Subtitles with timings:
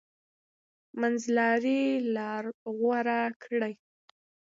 [0.99, 1.83] منځلاري
[2.15, 2.43] لار
[2.77, 3.73] غوره کړئ.